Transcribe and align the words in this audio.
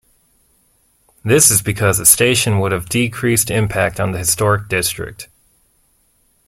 This 1.23 1.51
was 1.51 1.61
because 1.61 1.99
the 1.99 2.07
station 2.07 2.59
would 2.59 2.71
have 2.71 2.87
a 2.87 2.89
decreased 2.89 3.51
impact 3.51 3.99
on 3.99 4.13
the 4.13 4.17
historic 4.17 4.67
district. 4.67 5.27